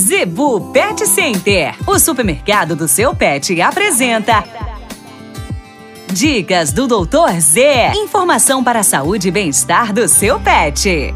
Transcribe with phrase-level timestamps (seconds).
[0.00, 4.42] Zebu Pet Center, o supermercado do seu pet, apresenta.
[6.10, 7.92] Dicas do Doutor Z.
[7.96, 11.14] Informação para a saúde e bem-estar do seu pet.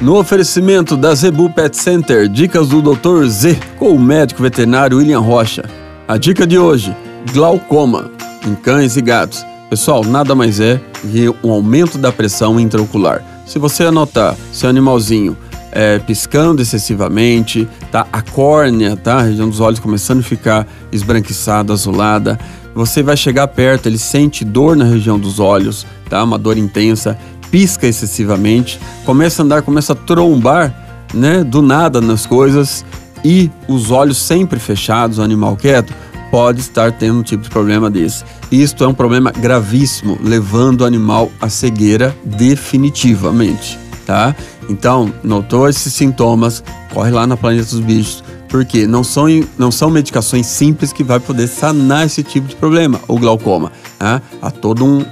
[0.00, 3.26] No oferecimento da Zebu Pet Center, dicas do Dr.
[3.26, 5.68] Z com o médico veterinário William Rocha.
[6.08, 6.96] A dica de hoje:
[7.30, 8.10] glaucoma
[8.46, 9.44] em cães e gatos.
[9.68, 13.22] Pessoal, nada mais é que um aumento da pressão intraocular.
[13.46, 15.36] Se você anotar seu animalzinho
[15.72, 18.06] é, piscando excessivamente, tá?
[18.12, 19.16] A córnea, tá?
[19.16, 22.38] A região dos olhos começando a ficar esbranquiçada, azulada.
[22.74, 26.22] Você vai chegar perto, ele sente dor na região dos olhos, tá?
[26.22, 27.18] Uma dor intensa,
[27.50, 31.42] pisca excessivamente, começa a andar, começa a trombar, né?
[31.42, 32.84] Do nada nas coisas
[33.24, 35.92] e os olhos sempre fechados, o animal quieto,
[36.30, 38.24] pode estar tendo um tipo de problema desse.
[38.50, 44.34] Isto é um problema gravíssimo, levando o animal à cegueira definitivamente, tá?
[44.68, 49.26] Então, notou esses sintomas, corre lá na Planeta dos Bichos, porque não são,
[49.58, 53.72] não são medicações simples que vai poder sanar esse tipo de problema, o glaucoma.
[53.98, 54.20] Né?
[54.40, 55.04] Há todo um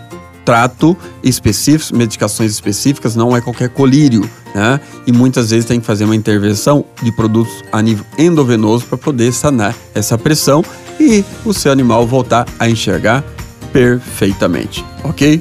[0.45, 4.81] trato específico, medicações específicas, não é qualquer colírio, né?
[5.07, 9.33] E muitas vezes tem que fazer uma intervenção de produtos a nível endovenoso para poder
[9.33, 10.65] sanar essa pressão
[10.99, 13.23] e o seu animal voltar a enxergar
[13.73, 15.41] perfeitamente, ok?